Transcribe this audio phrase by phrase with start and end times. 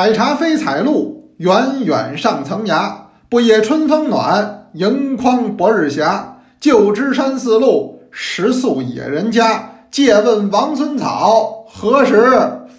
[0.00, 3.08] 采茶非采露，远远上层崖。
[3.28, 6.38] 不夜春风暖，盈眶薄日霞。
[6.58, 9.72] 旧知山寺路，食宿野人家。
[9.90, 12.32] 借问王孙草，何时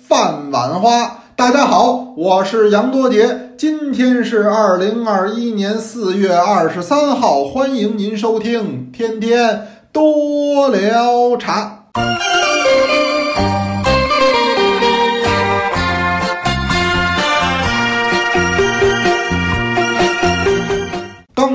[0.08, 1.20] 饭碗花？
[1.36, 11.84] 大家好，我是杨多杰，今天是二零二一年四月二十三号，欢迎您收听《天天多聊茶》。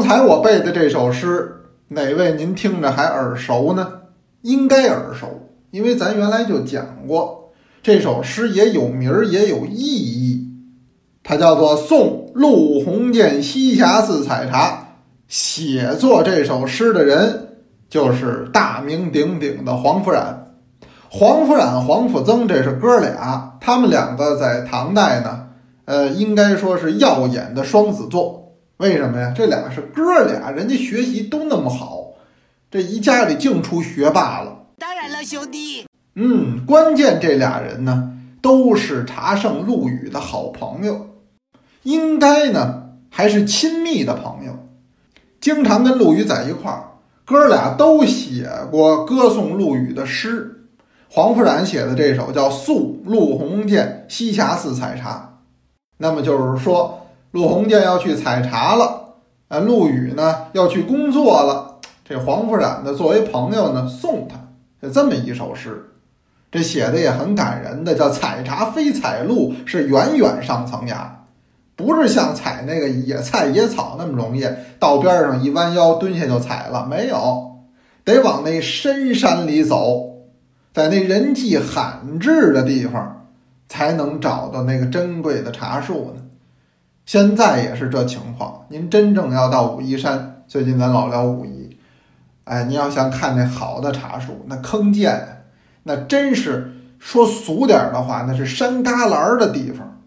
[0.07, 4.03] 才我背的这首诗，哪位您听着还耳熟呢？
[4.43, 7.51] 应该耳熟，因为咱原来就讲过，
[7.83, 10.47] 这首诗也有名儿，也有意义。
[11.25, 14.71] 它叫做《送陆鸿渐西霞寺采茶》，
[15.27, 17.57] 写作这首诗的人
[17.89, 20.53] 就是大名鼎鼎的黄甫冉。
[21.09, 25.47] 黄甫冉、黄甫曾这是哥俩，他们两个在唐代呢，
[25.87, 28.46] 呃，应该说是耀眼的双子座。
[28.79, 29.33] 为什么呀？
[29.35, 32.09] 这俩是哥俩，人家学习都那么好，
[32.71, 34.67] 这一家里净出学霸了。
[34.77, 35.87] 当然了，兄弟。
[36.15, 41.09] 嗯，关键这俩人呢，都是茶圣陆羽的好朋友，
[41.85, 44.53] 应该呢还是亲密的朋友，
[45.41, 46.85] 经常跟陆羽在一块儿。
[47.25, 50.67] 哥俩都写过歌颂陆羽的诗，
[51.09, 55.39] 黄甫冉写的这首叫《宿陆鸿渐西峡寺采茶》，
[55.97, 57.06] 那么就是说。
[57.37, 59.09] 陆鸿渐要去采茶了，
[59.49, 61.81] 啊，陆羽呢要去工作了。
[62.03, 64.37] 这黄甫冉呢，作为朋友呢，送他，
[64.81, 65.91] 就这么一首诗，
[66.51, 71.25] 这写的也很感人的，叫“采茶非采露，是远远上层崖”，
[71.77, 77.57] 不是像采那个野菜野草那么容易，到边上一弯腰蹲下就采了，没有，
[78.03, 80.23] 得往那深山里走，
[80.73, 83.27] 在那人迹罕至的地方，
[83.69, 86.23] 才能找到那个珍贵的茶树呢。
[87.07, 88.67] 现在也是这情况。
[88.69, 91.79] 您真正要到武夷山，最近咱老聊武夷，
[92.43, 95.45] 哎，您要想看那好的茶树，那坑涧，
[95.85, 100.03] 那真是说俗点的话，那是山旮旯的地方，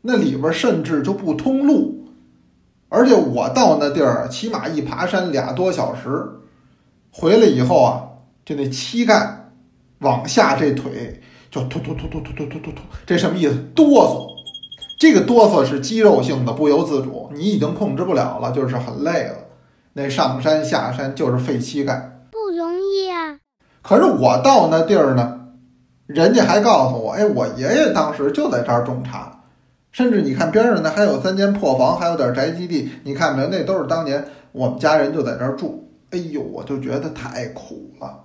[0.00, 2.08] 那里边甚至就不通路。
[2.88, 6.08] 而且我到那地儿，起码一爬山俩多小时，
[7.10, 8.08] 回来以后啊，
[8.42, 9.50] 就那膝盖
[9.98, 13.54] 往下这腿就突突突突突突突突突，这什么意思？
[13.74, 14.31] 哆嗦。
[15.02, 19.34] 这个哆嗦是肌肉性的，不由自主，你已经控制不了了，就是很累了。
[19.94, 23.36] 那上山下山就是费膝盖，不容易啊。
[23.82, 25.40] 可是我到那地儿呢，
[26.06, 29.40] 人家还告诉我，哎，我爷爷当时就在这儿种茶，
[29.90, 33.48] 甚至你看边上呢还有三间破房，还有点宅基地，你看没有？
[33.48, 35.84] 那都是当年我们家人就在这儿住。
[36.10, 38.20] 哎呦，我就觉得太苦了。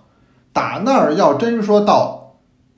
[0.54, 2.27] 打那儿要真说到。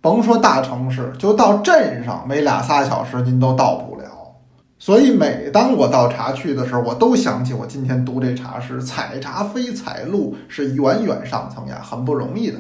[0.01, 4.05] 甭说大城市，就到镇上，没俩仨小时您都到不了。
[4.77, 12.57] 所以每当我到茶区的时候，我都想起我今天读这茶诗：“采茶非采露，是远远上层呀，很不容易的。”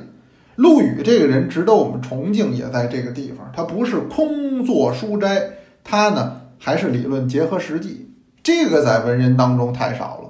[0.57, 3.49] 陆羽这个人值得我们崇敬，也在这个地方。
[3.55, 5.41] 他不是空作书斋，
[5.81, 8.11] 他呢还是理论结合实际。
[8.43, 10.29] 这个在文人当中太少了，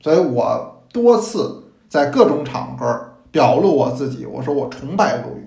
[0.00, 3.00] 所以我多次在各种场合
[3.32, 5.45] 表露我自己，我说我崇拜陆羽。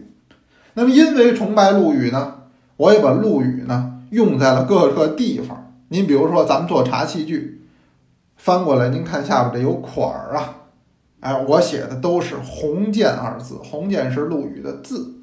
[0.80, 2.36] 那么，因为崇拜陆羽呢，
[2.78, 5.74] 我也把陆羽呢用在了各个地方。
[5.90, 7.64] 您比如说，咱们做茶器具，
[8.38, 10.56] 翻过来，您看下边这有款儿啊，
[11.20, 15.16] 哎，我写的都是“鸿渐”二字，“鸿渐”是陆羽的字，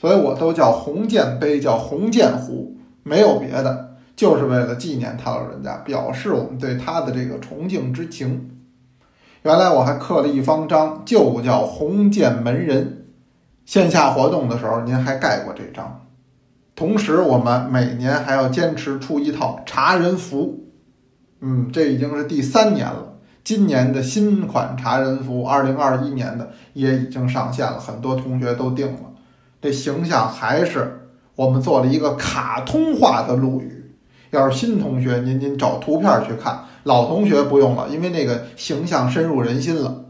[0.00, 8.50] 所以我都叫鸿渐杯，叫鸿渐壶，没有别的，就是为了纪念他老人家，表示我们对他的这个崇敬之情。
[9.42, 13.02] 原来我还刻了一方章，就叫“鸿渐门人”。
[13.66, 16.06] 线下活动的时候，您还盖过这张。
[16.76, 20.66] 同时，我们每年还要坚持出一套茶人服，
[21.40, 23.14] 嗯，这已经是第三年了。
[23.42, 29.00] 今年的新款茶人服，二零二一年的也已经上线了，很多同学都订了。
[29.60, 33.94] 这形象还是我们做了一个卡通化的陆羽。
[34.30, 40.05] 要是新同学，您您找图片去看；老同学不用了，因为那个形象深入人心了。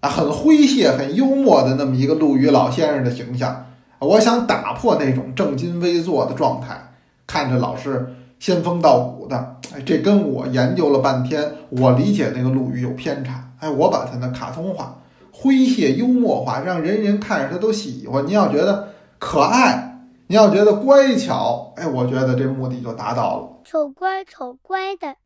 [0.00, 3.66] 啊，很诙谐、很幽默的那么一个陆羽老先生的形象，
[3.98, 6.92] 我想打破那种正襟危坐的状态，
[7.26, 9.56] 看着老是仙风道骨的。
[9.74, 13.44] 哎，这跟我研究了半天，我理解那个陆羽有偏差。
[13.58, 14.96] 哎，我把他那卡通化、
[15.32, 18.24] 诙谐幽默化，让人人看着他都喜欢。
[18.24, 19.98] 你要觉得可爱，
[20.28, 23.48] 你要觉得乖巧，哎，我觉得这目的就达到了。
[23.64, 25.16] 丑乖丑乖的，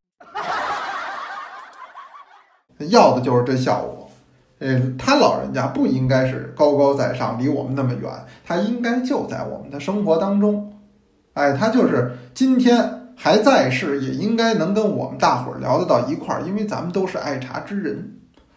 [2.89, 4.09] 要的就是这效果。
[4.63, 8.09] 呃，他老人家不应该是高高在上，离我们那么远，
[8.47, 10.73] 他应该就在我们的生活当中。
[11.33, 18.13] 哎，他就是今天还在世，也应该能跟我们大伙儿聊得到一块儿，因为咱们都是爱茶之人。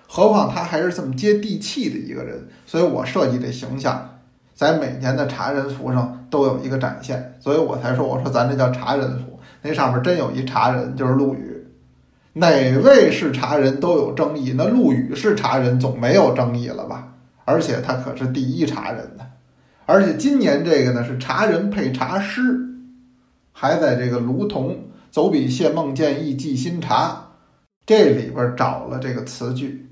[0.08, 4.08] 何况他还是这么接地气的一个人，所以我设计这形象，
[4.54, 11.55] 在每年的茶人符上都有一个展现，所以我才说，我说咱这叫茶人符，那上面真有一茶人，就是陆羽。
[12.38, 17.14] 哪位是茶人都有争议，那陆羽是茶人总没有争议了吧？
[17.46, 19.26] 而且他可是第一茶人呢。
[19.86, 22.60] 而且今年这个呢是茶人配茶师，
[23.54, 24.76] 还在这个卢仝
[25.10, 27.26] 走笔谢孟建议寄新茶
[27.86, 29.88] 这里边找了这个词句，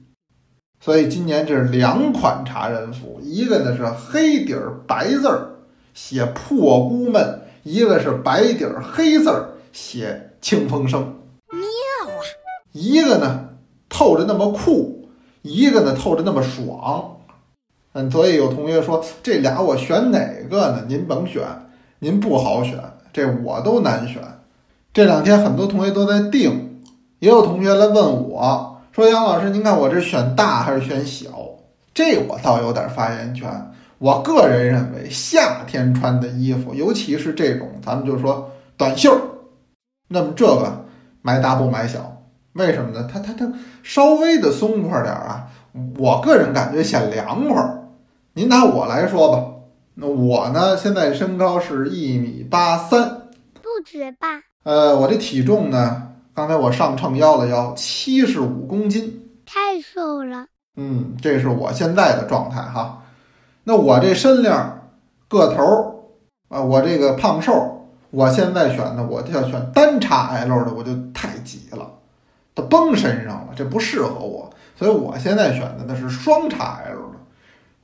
[0.81, 5.47] 所以今年这是两款茶人符，一个呢是黑底儿白字儿
[5.93, 11.22] 写破孤闷，一个是白底儿黑字儿写清风生。
[12.73, 13.49] 一个呢
[13.87, 15.07] 透着那么酷，
[15.41, 17.17] 一个呢透着那么爽，
[17.93, 20.83] 嗯，所以有同学说这俩我选哪个呢？
[20.87, 21.41] 您甭选，
[21.99, 22.77] 您不好选，
[23.13, 24.21] 这我都难选。
[24.91, 26.81] 这两天很多同学都在定，
[27.19, 31.29] 也有同学来问我说：“杨老师，您看我这选大还是选小？”
[31.93, 33.49] 这我倒有点发言权。
[33.99, 39.15] 我个人认为，夏天穿的衣服，尤其是这种咱们就说短袖，
[40.07, 40.85] 那么这个
[41.21, 42.12] 买大不买小。
[42.53, 43.07] 为什么呢？
[43.11, 43.51] 它它它
[43.81, 45.47] 稍微的松快点儿啊，
[45.97, 47.89] 我个人感觉显凉快儿。
[48.33, 49.43] 您拿我来说吧，
[49.95, 53.09] 那我呢现在身高是一米八三，
[53.53, 54.27] 不止吧？
[54.63, 60.45] 呃，我这体重呢，刚才我上秤腰了腰，七十五公斤，太瘦了。
[60.75, 63.03] 嗯，这是我现在的状态哈。
[63.63, 64.89] 那我这身量、
[65.27, 65.95] 个头儿
[66.49, 71.89] 啊，我这个胖瘦，我现在选的，我就要选单叉 L 的，我就太挤了。
[72.55, 77.17] 它崩身上了，这不适合我，所以我现在选的那是双叉 L 的，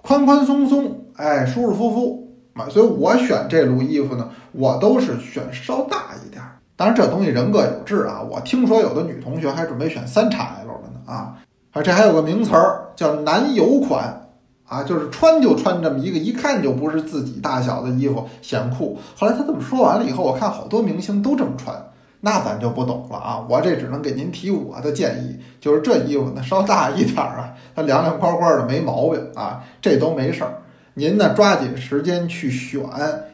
[0.01, 2.69] 宽宽松松，哎，舒舒服服啊。
[2.69, 6.44] 所以我选这路衣服呢，我都是选稍大一点。
[6.75, 8.21] 当然这东西人各有志啊。
[8.21, 11.36] 我听说有的女同学还准备选三叉 L 的呢啊，
[11.71, 14.30] 啊，这还有个名词儿叫男友款
[14.68, 19.00] 啊，就是穿就穿这么一个，一看就不是自己大小的衣服，显酷。
[19.18, 21.75] 后来他这么说完了以后，我看好多明星都这么穿。
[22.21, 23.45] 那咱就不懂了啊！
[23.50, 30.54] 我这只能给您提我的建议，就是这衣服呢稍大一点儿啊，它凉凉快快的没毛病啊，这都没事儿。
[30.95, 32.81] 您呢抓紧时间去选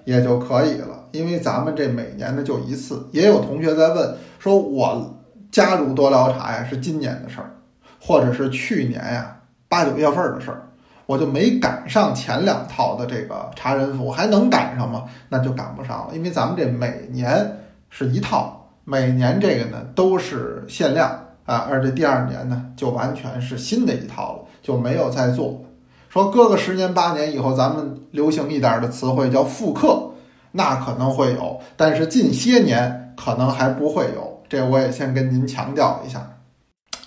[0.03, 3.07] 也就可以了，因为咱们这每年呢就一次。
[3.11, 5.17] 也有同学在问，说我
[5.51, 7.55] 加入多聊茶呀是今年的事儿，
[7.99, 9.35] 或者是去年呀
[9.67, 10.61] 八九月份的事儿，
[11.07, 15.05] 我就没赶上前两套的这个茶人服，还能赶上吗？
[15.29, 17.57] 那就赶不上了，因为咱们这每年
[17.89, 18.61] 是一套。
[18.85, 21.09] 每年这个呢都是限量
[21.45, 25.65] 啊，而这第二年呢就完全是新的一套了，就没有再做。
[26.07, 30.11] 说搁个十年八年以后，咱们流行一点的词汇叫复刻，
[30.51, 34.39] 那可能会有，但是近些年可能还不会有。
[34.47, 36.37] 这我也先跟您强调一下。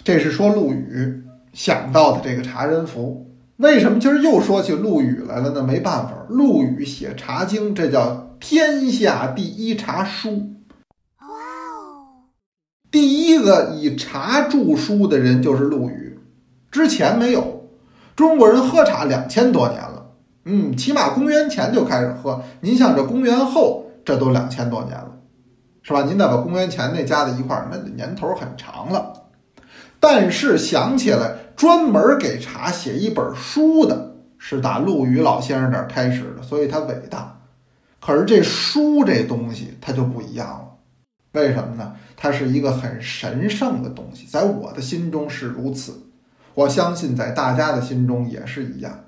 [0.03, 1.23] 这是说陆羽
[1.53, 3.25] 想到的这个茶人符。
[3.59, 5.63] 为什么今儿又说起陆羽来了呢？
[5.63, 10.51] 没办法，陆羽写《茶经》，这叫天下第一茶书。
[12.91, 16.19] 第一个以茶著书的人就是陆羽，
[16.71, 17.69] 之前没有。
[18.17, 20.07] 中国人喝茶两千多年了，
[20.45, 22.43] 嗯，起码公元前就开始喝。
[22.63, 25.13] 您像这公元后，这都两千多年了，
[25.83, 26.03] 是吧？
[26.03, 29.13] 您再把公元前那加在一块儿，那年头很长了。
[30.01, 37.39] 但是想起来，专门给茶写一本书的，是打陆羽老先生这儿开始的，所以他伟大。
[38.01, 40.68] 可是这书这东西，它就不一样了。
[41.33, 41.95] 为什么呢？
[42.17, 45.93] 它是一个很神圣的东西，在我的心中是如此，
[46.55, 49.05] 我相信在大家的心中也是一样。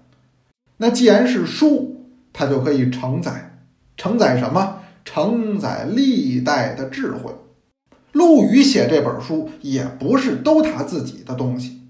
[0.77, 3.59] 那既然是书，它就可以承载，
[3.97, 4.77] 承载什么？
[5.05, 7.33] 承载历代的智慧。
[8.13, 11.81] 陆羽写这本书也不是都他自己的东西，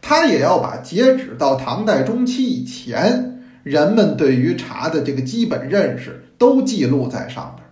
[0.00, 7.64] 他也要把截止到唐代中期以前人们对于茶的这个基本认识都记录在上面，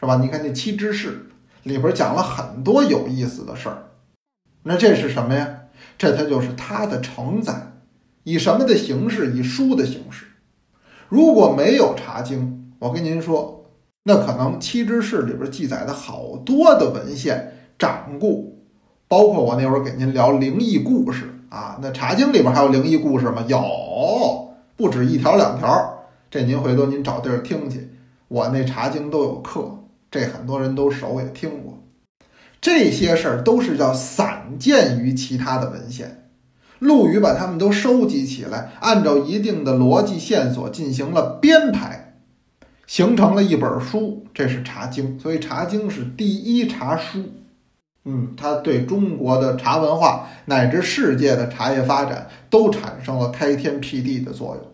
[0.00, 0.20] 是吧？
[0.20, 1.26] 你看那七知识。
[1.64, 3.90] 里边讲了很多有意思的事儿，
[4.62, 5.48] 那这是什么呀？
[5.98, 7.72] 这它就是它的承载，
[8.22, 9.32] 以什么的形式？
[9.32, 10.26] 以书的形式。
[11.08, 12.40] 如果没有《茶经》，
[12.78, 13.70] 我跟您说，
[14.04, 18.64] 那可能七知事里边记载的好多的文献掌故，
[19.08, 23.44] 包括我那会儿给您聊灵异故事啊，那《茶经》里边还有灵异故事吗？
[23.48, 26.06] 有，不止一条两条。
[26.30, 27.90] 这您回头您找地儿听去，
[28.28, 29.83] 我那《茶经》都有课。
[30.14, 31.82] 这很多人都熟，也听过，
[32.60, 36.28] 这些事儿都是叫散见于其他的文献。
[36.78, 42.14] 陆羽把他们都收集起来，按照一定的逻辑线索进行了编排。
[42.86, 47.24] 形成了一本书，这是《茶经》，所以《茶经》是第一茶书。
[48.04, 54.72] 嗯，它对中国的茶文化乃至世界的茶叶发展都产生了开天辟地的作用，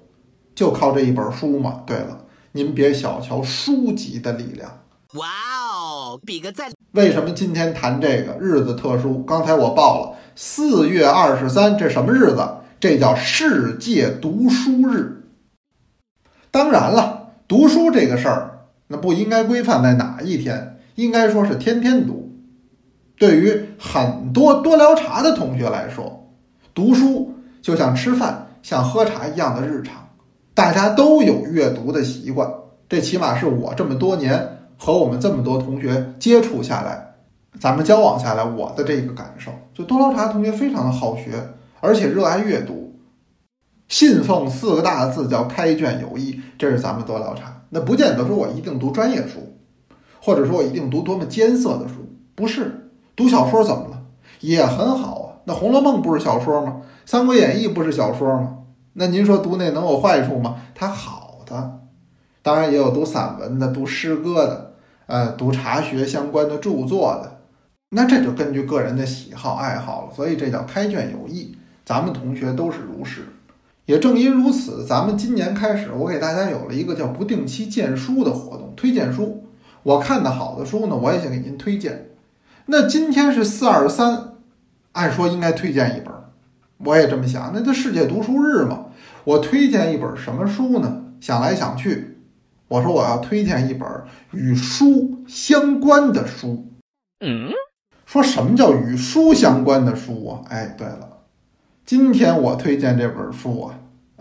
[0.55, 1.83] 就靠这一本书嘛。
[1.87, 4.80] 对了，您别小瞧书籍的力量。
[5.15, 5.27] 哇
[5.75, 6.71] 哦，比个赞！
[6.93, 9.25] 为什么今天谈这个日子特殊？
[9.25, 12.49] 刚才我报了四月二十三，这什么日子？
[12.79, 15.25] 这叫世界读书日。
[16.53, 22.31] 当然了，读书这个事儿，那不应该规范在哪一天，应该说是天天读。
[23.19, 26.31] 对于很多多聊茶的同学来说，
[26.73, 30.09] 读书就像吃饭、像喝茶一样的日常，
[30.55, 32.49] 大家都有阅读的习惯。
[32.89, 37.17] 这起码是我这么多年和我们这么多同学接触下来，
[37.61, 39.51] 咱们交往下来我的这个感受。
[39.75, 41.33] 就多聊茶同学非常的好学，
[41.81, 42.95] 而且热爱阅读，
[43.89, 46.41] 信奉四个大字叫开卷有益。
[46.59, 49.59] 这是咱们多聊茶，那不见得说我一定读专业书，
[50.23, 51.95] 或者说我一定读多么艰涩的书，
[52.35, 52.91] 不是。
[53.15, 54.03] 读小说怎么了？
[54.41, 55.29] 也很好啊。
[55.45, 56.81] 那《红楼梦》不是小说吗？
[57.05, 58.57] 《三国演义》不是小说吗？
[58.95, 60.57] 那您说读那能有坏处吗？
[60.75, 61.81] 它好的，
[62.41, 64.70] 当然也有读散文的、读诗歌的，
[65.11, 67.41] 呃，读茶学相关的著作的。
[67.91, 70.15] 那这就根据个人的喜好爱好了。
[70.15, 71.57] 所以这叫开卷有益。
[71.85, 73.23] 咱们同学都是如是。
[73.87, 79.45] 也正因如此，咱们今年开始，我给大家有了一个叫不定期荐书的活动，推荐书。
[79.83, 82.11] 我看的好的书呢，我也想给您推荐。
[82.67, 84.35] 那今天是四二三，
[84.93, 86.15] 按说应该推荐一本，
[86.87, 87.51] 我也这么想。
[87.53, 88.87] 那这世界读书日嘛，
[89.25, 91.07] 我推荐一本什么书呢？
[91.21, 92.20] 想来想去，
[92.71, 93.89] 我说我要推荐一本
[94.31, 96.69] 与书相关的书。
[97.19, 97.51] 嗯，
[98.07, 100.43] 说什么叫与书相关的书啊？
[100.49, 101.19] 哎，对了，
[101.85, 103.75] 今天我推荐这本书啊，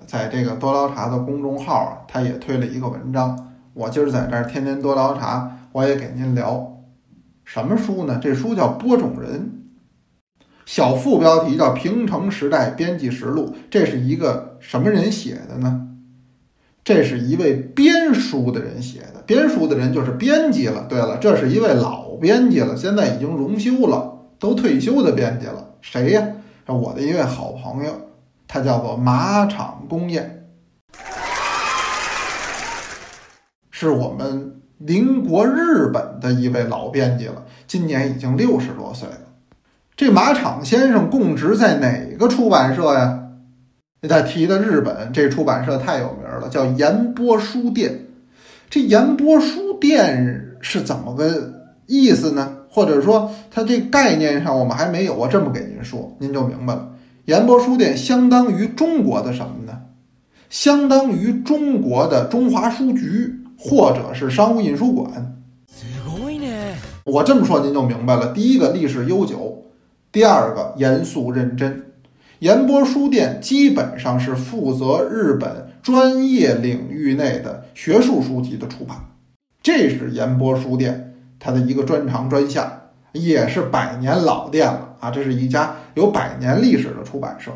[0.07, 3.53] 在这个多聊茶的公众号啊，他也推了一个文章。
[3.75, 6.81] 我今儿在这儿天天多聊茶，我也给您聊。
[7.45, 8.19] 什么书呢？
[8.19, 9.61] 这书叫《播种人》，
[10.65, 13.45] 小副标题叫《平成时代编辑实录》。
[13.69, 15.85] 这是一个什么人写的呢？
[16.89, 19.21] 这是一位编书的人写的。
[19.27, 20.87] 编书的人就是编辑了。
[20.89, 25.75] 对了，这是一位老编辑了，现在已经荣休了，都退休的编辑了。
[25.81, 26.27] 谁呀？
[26.65, 27.91] 我的一位好朋友，
[28.47, 30.47] 他叫做马场公彦，
[33.69, 34.55] 是我们。
[34.79, 39.17] 邻国日本的一位老编辑了，今年已经六十多岁了。
[39.95, 43.28] 这马场先生供职在哪个出版社呀？
[44.07, 48.05] 他提的日本这出版社太有名了，叫岩波书店。
[48.69, 51.51] 这岩波书店是怎么个
[51.87, 52.55] 意思呢？
[52.69, 55.13] 或者说，它这概念上我们还没有。
[55.13, 56.89] 我这么给您说，您就明白了。
[57.25, 59.79] 岩波书店相当于中国的什么呢？
[60.49, 63.35] 相当于中国的中华书局。
[63.61, 65.35] 或者是商务印书馆，
[67.03, 68.31] 我这么说您就明白了。
[68.31, 69.65] 第一个历史悠久，
[70.13, 71.88] 第二个严肃认真。
[72.39, 78.97] 岩波书店基本上是负责日本专业领域内的学术书籍的出版，
[79.61, 82.71] 这是岩波书店它的一个专长专项，
[83.11, 85.11] 也是百年老店了啊！
[85.11, 87.51] 这是一家有百年历史的出版社。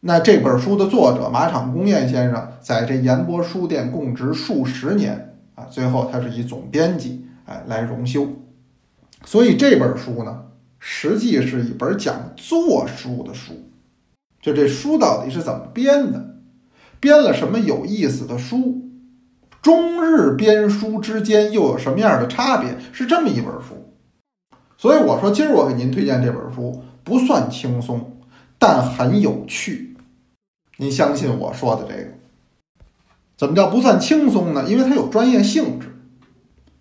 [0.00, 8.26] 那这本书的作者马场公彦先生在这岩波书店供职数十年啊，最后他是以总编辑哎来荣休，
[9.24, 10.46] 所以这本书呢，
[10.80, 13.63] 实际是一本讲作书的书。
[14.44, 16.34] 就这书到底是怎么编的，
[17.00, 18.82] 编了什么有意思的书，
[19.62, 23.94] 中日编书之间又有什么样的差别，是这么一本书。
[24.76, 28.18] 所以我说今儿我给您推荐这本书不算轻松，
[28.58, 29.96] 但很有趣。
[30.76, 32.10] 您相信我说的这个？
[33.38, 34.66] 怎么叫不算轻松呢？
[34.68, 35.88] 因为它有专业性质。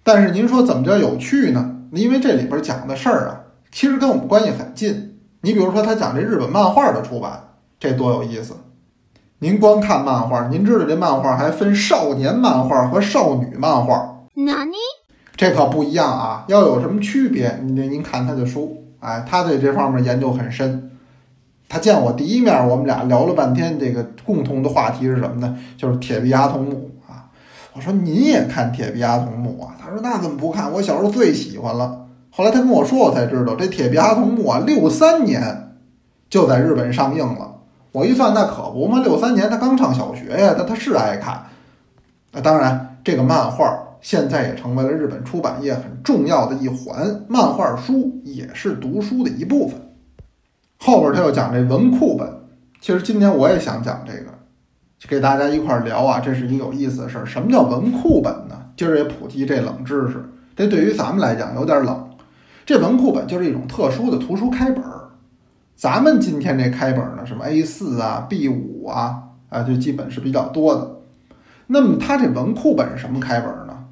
[0.03, 1.77] 但是您说怎么叫有趣呢？
[1.93, 3.39] 因为这里边讲的事儿啊，
[3.72, 5.17] 其实跟我们关系很近。
[5.39, 7.52] 你比如说，他讲这日本漫画的出版，
[7.83, 8.55] 这多有意思！
[9.39, 14.19] 您光看漫画，您知道这漫画还分少年漫画和少女漫画？
[14.35, 14.71] 哪里？
[15.35, 16.45] 这可不一样啊！
[16.47, 17.59] 要有什么区别？
[17.61, 20.91] 您您看他的书，哎，他对这方面研究很深。
[21.67, 25.57] 他见我第一面，我们俩聊了半天，这个共同的话题是什么呢？
[25.75, 27.25] 就是《铁臂阿童木》啊。
[27.73, 29.75] 我说您也看《铁臂阿童木》啊？
[29.77, 30.71] 他说那怎么不看？
[30.71, 32.05] 我小时候最喜欢了。
[32.29, 35.75] 后来他跟我说，我才知道这《铁臂阿童木》啊，六三年
[36.29, 37.52] 就在日本上映了。
[37.93, 41.45] 我一算，那可不嘛，六三年他刚上小学呀，他他是爱看。
[42.31, 43.71] 那当然，这个漫画
[44.01, 49.79] 现在也成为了日本出版业很重要的一环，漫画书也是读书的一部分。
[50.79, 52.27] 后边他又讲这文库本，
[52.81, 54.31] 其实今天我也想讲这个，
[55.07, 57.25] 给大家一块儿聊啊，这是一个有意思的事儿。
[57.25, 58.59] 什么叫文库本呢？
[58.75, 62.09] 今儿也普及这冷知识，这对于咱们来讲有点冷。
[62.65, 64.83] 这文库本就是一种特殊的图书开本。
[65.75, 71.01] 咱们今天这开本呢，什么 A 四啊、B 五啊，啊，就基本是比较多的。
[71.67, 73.85] 那么它这文库本是什么开本呢？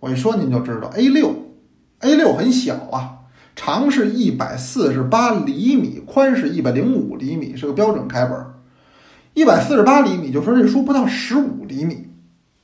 [0.00, 1.34] 我一说您就知道，A 六
[2.00, 3.18] ，A 六很小啊，
[3.56, 8.54] 长是一百四十八厘米，宽是一百零五厘米，是个标准开本儿。
[9.34, 12.08] 一百四十八厘米，就说这书不到十五厘米，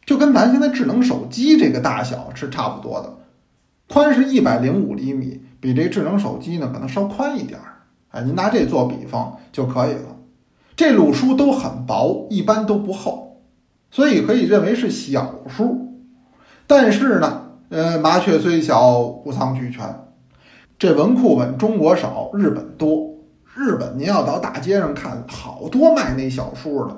[0.04, 3.18] 就跟咱现在智能手机这个大小是差不多的。
[3.88, 7.83] 宽是一百零五厘米，比这智能手机呢可能稍宽一点儿。
[8.14, 10.16] 哎，您拿这做比方就可以了。
[10.76, 13.42] 这鲁书都很薄，一般都不厚，
[13.90, 15.88] 所以可以认为是小书。
[16.68, 19.84] 但是呢，呃，麻雀虽小，五脏俱全。
[20.78, 23.10] 这文库本中国少，日本多。
[23.56, 26.96] 日本您要到大街上看，好多卖那小书的。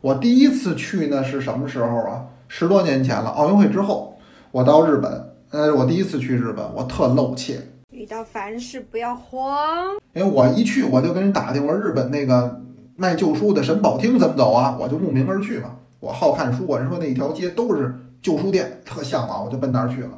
[0.00, 2.24] 我第一次去呢是什么时候啊？
[2.48, 4.16] 十多年前了，奥运会之后，
[4.50, 5.30] 我到日本。
[5.50, 7.60] 呃，我第一次去日本，我特露怯。
[8.04, 12.60] 遇到凡事不要慌，因为我一去我就跟人打听，我说日本那个
[12.96, 14.76] 卖旧书的神保町怎么走啊？
[14.78, 15.70] 我就慕名而去嘛。
[16.00, 20.10] 我好看书，我人说那一条街都是旧书店，特向往，我就奔那儿去了。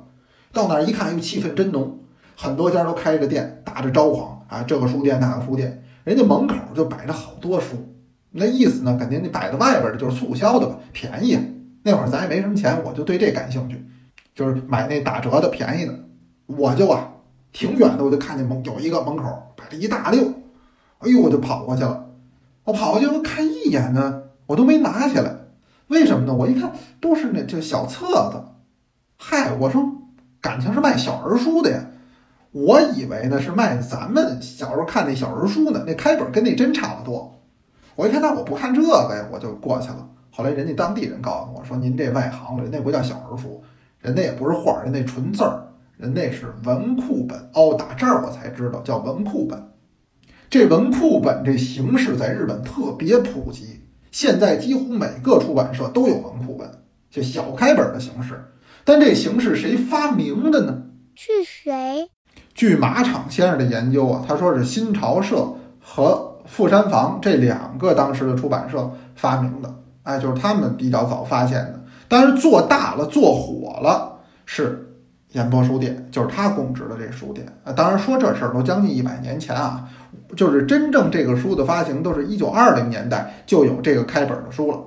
[0.53, 1.97] 到那儿一看，哟，气氛真浓，
[2.35, 7.77] 很多家都开着店，打着招呼啊，这个书店那个书店，人家门口就摆着好多书，
[8.33, 11.39] 那意思呢，肯定你摆在外边的就是促销的吧，便宜。
[11.85, 13.81] 那会儿咱也没什么钱，我就对这感兴趣，
[14.35, 15.95] 就是买那打折的便宜的，
[16.47, 17.13] 我就啊。
[17.57, 19.25] 挺远的，我就看见门有一个门口
[19.57, 20.23] 摆着一大溜，
[20.99, 22.05] 哎呦，我就跑过去了。
[22.65, 25.35] 我跑过去，我看一眼呢，我都没拿起来。
[25.87, 26.35] 为什么呢？
[26.35, 26.71] 我一看
[27.01, 28.43] 都是那这小册子。
[29.17, 29.83] 嗨，我说
[30.39, 31.83] 感情是卖小人书的呀。
[32.53, 37.41] 我以为呢是卖咱们小时候看那小人书呢，那开本跟那真差不多。
[37.95, 40.07] 我一看，那我不看这个呀，我就过去了。
[40.31, 43.65] 后来人家当地人告诉我说：“您这外行了，人那不叫小人书，
[44.03, 45.63] 人那也不是画，人那纯字儿。”
[45.97, 49.71] 人那是文库本哦，打这儿我才知道叫文库本。
[50.51, 53.81] 这文库本这形式在日本特别普及，
[54.13, 56.71] 现在几乎每个出版社都有文库本，
[57.11, 58.45] 就小开本的形式。
[58.85, 60.83] 但这形式谁发明的呢？
[61.15, 62.11] 是谁？
[62.55, 69.75] 据马场先生的研究啊，他说是新潮社和富山房这两个当时的出版社发明的。
[70.03, 71.83] 哎，就是他们比较早发现的。
[72.07, 74.86] 但是做大了、做火了是。
[75.37, 79.87] 演播书店就是他供职的这书店啊，当然说这事儿都将近一百年前啊，
[80.35, 84.79] 就是真正这个书的发行都是一九二零年代就有这个开本的书了，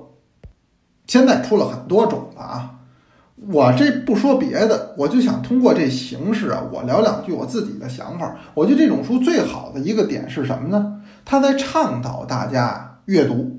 [1.06, 2.74] 现在出了很多种了啊。
[3.48, 8.36] 我这不说别的，我就想通过这形式啊，我聊两句我自己的想法。
[8.52, 11.00] 我觉得这种书最好的一个点是什么呢？
[11.24, 13.56] 它在倡导大家阅读，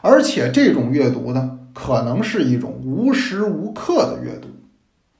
[0.00, 4.48] 而且这种阅读呢，可能是一种无时无刻的阅读，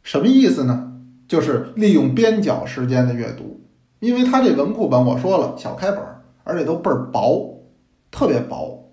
[0.03, 0.90] 什么意思呢？
[1.31, 3.61] 就是利用边角时间的阅读，
[4.01, 6.01] 因为它这文库本我说了小开本，
[6.43, 7.63] 而且都倍儿薄，
[8.11, 8.91] 特别薄。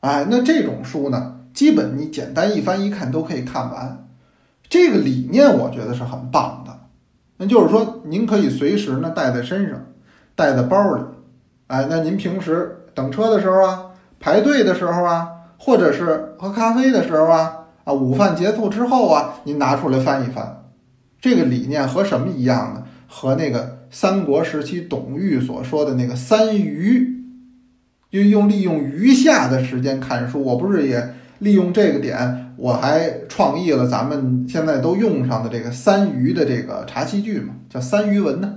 [0.00, 4.08] 哎，那这种书呢，基本你简单一翻一看都可以看完。
[4.68, 6.76] 这个理念我觉得是很棒的。
[7.36, 9.78] 那就是说，您可以随时呢带在身上，
[10.34, 11.02] 带在包里。
[11.68, 20.57] 哎，那您平时等车的时候啊，排队的时候啊，或者是喝咖啡的时候啊，啊，午饭结束之后啊，您拿出来翻一翻。
[21.20, 22.84] 这个理念和什么一样呢？
[23.06, 27.22] 和那个三国时期董玉所说的那个三余，
[28.10, 30.42] 就用利用余下的时间看书。
[30.42, 38.56] 我不是也利用这个点，我还创意了咱们现在都用上的这个三余的这个茶器具嘛，叫三余文呢。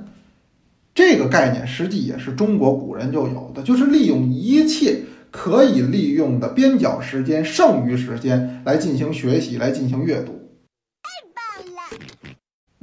[0.94, 5.00] 这个概念实际也是中国古人就有的，就是利用一切
[5.32, 10.41] 可以利用的边角时间、剩余时间来进行学习、来进行阅读。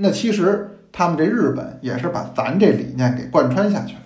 [0.01, 4.01] 那其实他们这日本也是把咱这理念给贯穿下去了。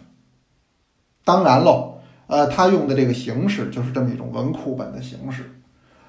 [1.23, 5.45] 当然喽，呃，他用的这个形式就是这么一种文库本的形式。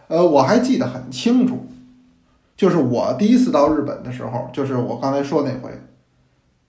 [0.07, 1.67] 呃，我还记得很清楚，
[2.55, 5.69] 就是我第一次到日本的时候，就是我刚才说那回，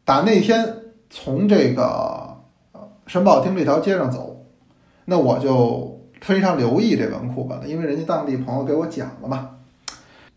[0.05, 0.77] 打那天
[1.09, 2.37] 从这个
[3.07, 4.44] 神保町这条街上走，
[5.05, 9.50] 那我就非常留意这文库本了，因为人家当地朋友给我讲了嘛。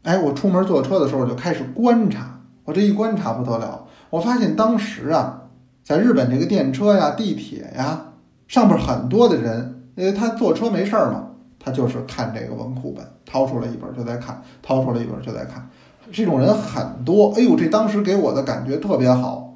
[0.04, 2.37] 哎，我出门坐车的时候就开始观察。
[2.68, 5.44] 我这一观察不得了，我发现当时啊，
[5.86, 8.08] 在日本这个电车呀、地铁呀
[8.46, 15.66] 上边很多的人，因为他坐车没事儿嘛，他就是看这个文库本，掏出来一本就在看，掏出来一本就在看，
[16.12, 17.32] 这种人很多。
[17.38, 19.56] 哎呦，这当时给我的感觉特别好。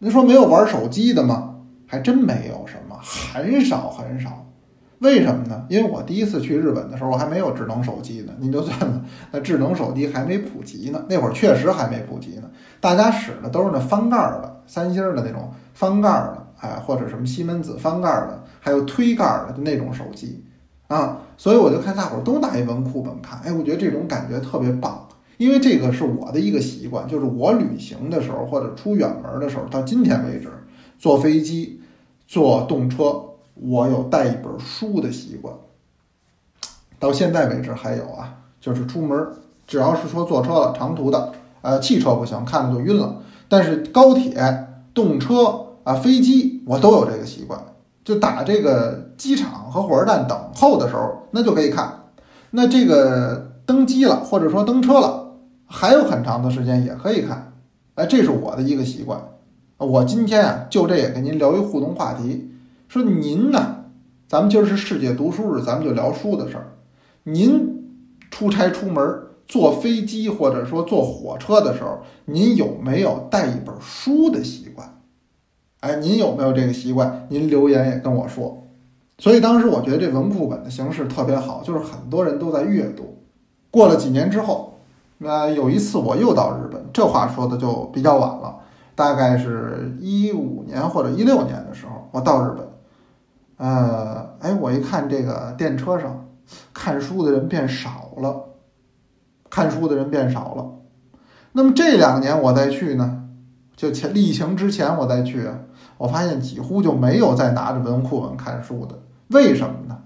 [0.00, 1.54] 您说没有玩手机的吗？
[1.86, 4.44] 还真没有什么，很少很少。
[5.00, 5.64] 为什么呢？
[5.68, 8.32] 因为我第一次去日本的时候，我还没有智能手机呢。
[8.38, 12.50] 您就算，那智能手机还没普及呢，那会儿确实还没普及呢。
[12.80, 20.44] 大家使的都是那翻盖的，三星的那种翻盖的，哎，或者什么西门子翻盖的，还有推盖的那种手机
[20.88, 21.18] 啊。
[21.36, 25.06] 所以我就看大伙儿都拿一文库本看，哎，我觉得这种感觉特别棒。
[25.36, 30.48] 因为这个是我的一个习惯，就是我旅行的时候或者出远门的时候，到今天为止，
[30.98, 31.80] 坐飞机、
[32.26, 33.22] 坐动车，
[33.60, 35.54] 我有带一本书的习惯。
[36.98, 39.28] 到现在为止还有啊，就是出门
[39.66, 43.22] 只要是说坐车了，长途的，呃，汽车不行，看着就晕了。
[43.48, 47.60] 但是高铁、动车啊、飞机，我都有这个习惯。
[48.04, 52.04] 就打这个机场和火车站等候的时候，那就可以看。
[52.52, 55.34] 那这个登机了，或者说登车了，
[55.66, 57.52] 还有很长的时间也可以看。
[57.96, 59.20] 哎，这是我的一个习惯。
[59.76, 62.50] 我今天啊，就这也跟您聊一互动话题，
[62.88, 63.84] 说您呢，
[64.26, 66.72] 咱们今儿是世界读书日，咱们就聊书的事儿。
[67.24, 67.84] 您
[68.30, 69.04] 出差出门
[69.46, 75.00] 坐飞机或者说坐火车的时候，您有没有带一本书的习惯？
[75.80, 77.26] 哎，您有没有这个习惯？
[77.28, 78.66] 您留言也跟我说。
[79.18, 83.18] 所以当时我觉得这文库本的形式特别好，就是很多人都在阅读。
[83.70, 84.78] 过了几年之后，
[85.18, 88.60] 那有一次我又到日本，这话说的就比较晚了，
[88.94, 92.66] 大概是一五年或者一六年的时候，我到日本。
[93.58, 96.24] 呃，哎，我一看这个电车上。
[96.72, 98.42] 看书的人变少了，
[99.50, 100.66] 看书的人变少了。
[101.52, 103.24] 那么这两年我再去呢，
[103.76, 105.46] 就前疫情之前我再去，
[105.98, 108.98] 我发现几乎就没有再拿着文库本看书的。
[109.28, 109.98] 为什么呢？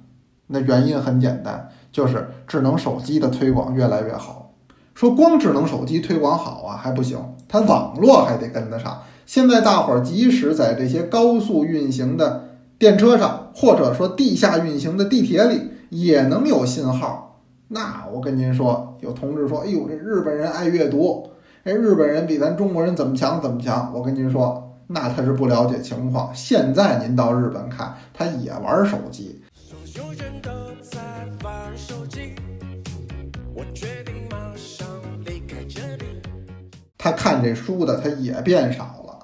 [0.48, 4.54] 那原因很简单，就是智能手机的推广越来越好。
[4.94, 9.00] 说光智能手机推广好啊还不行，它网络还得跟得上。
[9.26, 12.51] 现在大伙儿即使在这些高速运行的
[12.83, 15.68] 电车上，或者说地下运行的地铁里。
[15.90, 21.31] 也能有信号，那我跟您说，有同志说，哎呦，这日本人爱阅读，
[21.62, 23.92] 哎，日本人比咱中国人怎么强怎么强？
[23.95, 26.35] 我跟您说，那他是不了解情况。
[26.35, 29.40] 现在您到日本看，他也玩手机。
[36.99, 39.18] 他看这书的他也变少了，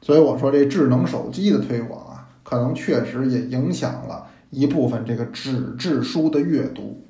[0.00, 2.05] 所以我说这智能手机的推广，
[2.48, 4.24] 可能确实也影响了。
[4.50, 7.02] 一部分这个纸质书的阅读。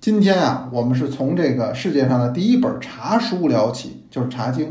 [0.00, 4.66] 今天啊，我们是从这个世界上的第一本茶书聊起，就是《茶经》，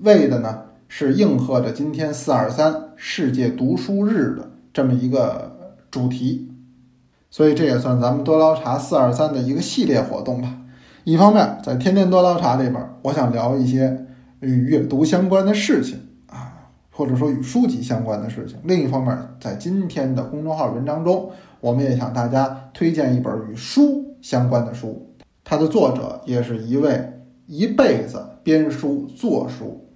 [0.00, 6.50] 为的呢是应和着今天四二三世界读书日的这么一个主题，
[7.30, 10.56] 所以这也算咱们多捞茶四二三的一个系列活动吧。
[11.04, 14.06] 一方面，在天天多捞茶里边，我想聊一些
[14.40, 16.00] 与阅读相关的事情。
[16.96, 18.56] 或者说与书籍相关的事情。
[18.64, 21.30] 另一方面，在今天的公众号文章中，
[21.60, 25.14] 我们也向大家推荐一本与书相关的书。
[25.44, 27.12] 它的作者也是一位
[27.46, 29.86] 一辈子编书、做书、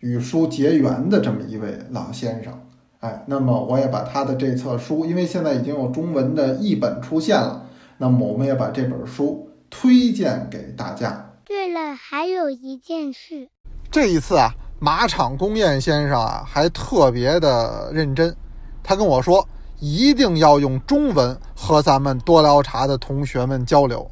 [0.00, 2.52] 与书结缘的这么一位老先生。
[3.00, 7.66] 哎，那么我也把他的这册书，因为现在已经有中文的译本出现了，
[7.98, 11.34] 那么我们也把这本书推荐给大家。
[11.44, 13.48] 对了，还有一件事，
[13.90, 14.54] 这一次啊。
[14.78, 18.36] 马场公彦先生啊，还特别的认真。
[18.82, 19.46] 他跟我说，
[19.80, 24.08] 一定要用中文和咱们多聊茶的同学们交流。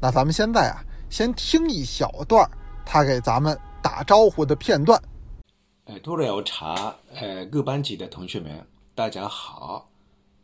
[0.00, 2.48] 那咱们现在啊，先听一小段
[2.84, 5.00] 他给咱们打招呼的片段。
[5.84, 9.88] 哎，多聊茶，呃，各班级的同学们，大家好。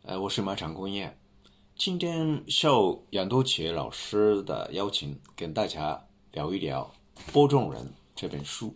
[0.05, 1.17] 呃，我是马场公彦，
[1.75, 6.01] 今天受杨多奇老师的邀请，跟大家
[6.31, 6.89] 聊一聊
[7.33, 7.81] 《播种人》
[8.15, 8.73] 这本书。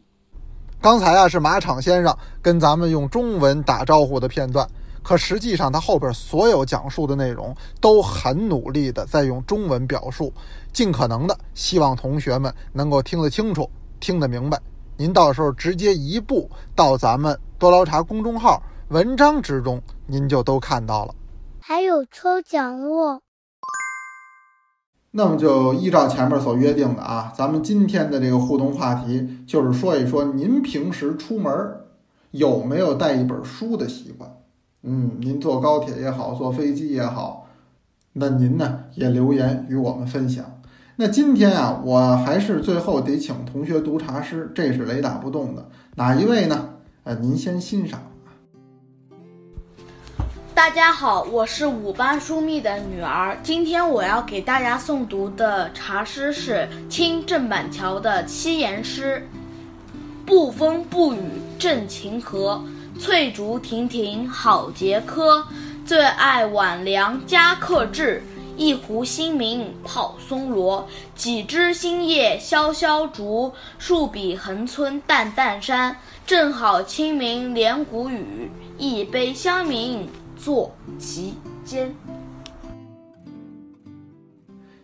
[0.81, 4.67] 刚才啊是马场先生跟咱们用中文打招呼的片段，
[5.03, 10.33] 可实际上他后边所有讲述的内容都很努力的在用中文表述，
[10.73, 14.59] 尽可能的希望同学们能够听得清楚、听得明白。
[14.97, 21.13] 您到时候直接一步到咱们多捞茶公众号文章之中，您就都看到了。
[21.59, 23.21] 还有抽奖哦。
[25.11, 31.51] 那么就依照前面所约定的啊，咱们今天的这个互动话题就是说一说您平时出门
[32.31, 34.31] 有没有带一本书的习惯？
[34.83, 37.47] 嗯，您坐高铁也好，坐飞机也好，
[38.13, 40.45] 那您呢也留言与我们分享。
[40.95, 45.67] 那今天啊，我还是最后得请同学读茶诗，这是雷打不动的。
[45.95, 46.69] 哪一位呢？
[47.03, 47.99] 呃，您先欣赏。
[50.53, 53.37] 大家好，我是五班书蜜的女儿。
[53.41, 59.25] 今天我要给大家诵读的茶诗是清郑板桥的七言诗：
[60.25, 61.19] 不风不雨
[61.57, 62.61] 正晴和，
[62.99, 65.47] 翠竹亭亭好节柯。
[65.85, 68.21] 最爱晚凉加客至。
[68.57, 70.85] 一壶新茗泡松萝，
[71.15, 75.95] 几枝新叶萧萧竹，数笔横村淡淡山。
[76.27, 80.05] 正好清明连谷雨，一杯香茗
[80.43, 81.93] 坐其间。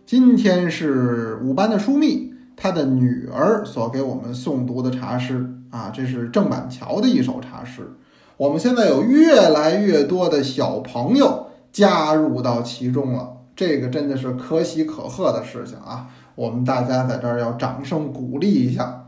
[0.06, 7.92] 今天是五班的舒密，他的女儿所给我们诵读的茶诗啊，这是郑板桥的一首茶诗。
[8.36, 13.38] 我们现在有越来越多的小朋友加入到其中了。
[13.56, 16.06] 这个真的是可喜可贺的事情啊！
[16.36, 19.06] 我们大家在这儿要掌声鼓励一下，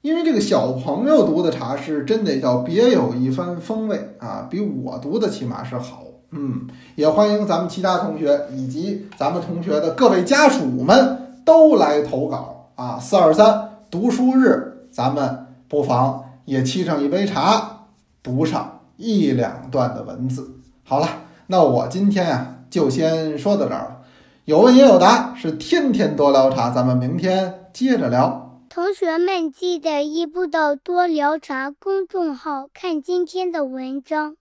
[0.00, 6.04] 因为这个小朋友读的茶诗真得叫别有一番风味啊，比我读的起码是好。
[6.30, 12.96] 嗯，也欢迎咱们其他同学以及咱们同学的各位家属们都来投稿啊！
[13.00, 17.86] 四二三读书日，咱们不妨也沏上一杯茶，
[18.22, 20.48] 读上一两段的文字。
[20.84, 21.08] 好了，
[21.48, 23.96] 那我今天呀就先说到这儿了。
[24.44, 28.46] 有问也有答，是天天多聊茶，咱们明天接着聊。
[28.72, 34.36] 同学们记得一步到多聊茶公众号看今天的文章。